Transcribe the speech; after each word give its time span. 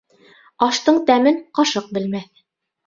Аштың 0.69 0.97
тәмен 1.11 1.39
ҡашыҡ 1.61 1.95
белмәҫ. 2.01 2.47